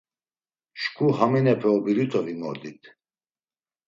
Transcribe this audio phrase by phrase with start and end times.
[0.81, 2.81] Şǩu haminepe obirute vimordit.